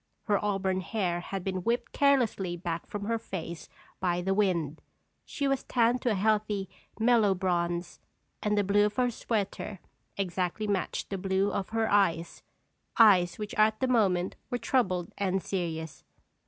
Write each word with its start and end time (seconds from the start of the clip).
Her 0.23 0.43
auburn 0.43 0.81
hair 0.81 1.19
had 1.19 1.43
been 1.43 1.57
whipped 1.61 1.91
carelessly 1.91 2.57
back 2.57 2.87
from 2.87 3.05
her 3.05 3.19
face 3.19 3.69
by 3.99 4.23
the 4.23 4.33
wind. 4.33 4.81
She 5.25 5.47
was 5.47 5.61
tanned 5.63 6.01
to 6.01 6.09
a 6.09 6.15
healthy, 6.15 6.67
mellow 6.99 7.35
bronze, 7.35 7.99
and 8.41 8.57
the 8.57 8.63
blue 8.63 8.87
of 8.87 8.95
her 8.95 9.11
sweater 9.11 9.77
exactly 10.17 10.65
matched 10.65 11.11
the 11.11 11.19
blue 11.19 11.51
of 11.51 11.69
her 11.69 11.87
eyes—eyes 11.87 13.37
which 13.37 13.53
at 13.53 13.79
the 13.79 13.87
moment 13.87 14.35
were 14.49 14.57
troubled 14.57 15.13
and 15.19 15.43
serious. 15.43 16.03